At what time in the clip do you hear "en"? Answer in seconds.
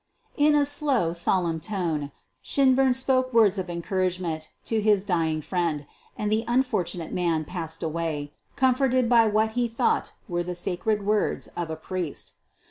3.69-3.83